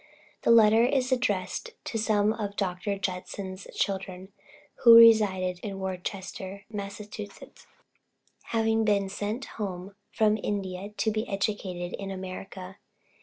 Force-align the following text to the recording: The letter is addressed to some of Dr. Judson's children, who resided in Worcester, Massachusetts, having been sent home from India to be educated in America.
The 0.41 0.49
letter 0.49 0.83
is 0.83 1.11
addressed 1.11 1.73
to 1.83 1.99
some 1.99 2.33
of 2.33 2.55
Dr. 2.55 2.97
Judson's 2.97 3.67
children, 3.75 4.31
who 4.77 4.95
resided 4.95 5.59
in 5.59 5.77
Worcester, 5.79 6.65
Massachusetts, 6.71 7.67
having 8.45 8.83
been 8.83 9.09
sent 9.09 9.45
home 9.61 9.93
from 10.09 10.39
India 10.41 10.89
to 10.89 11.11
be 11.11 11.29
educated 11.29 11.93
in 11.99 12.09
America. 12.09 12.79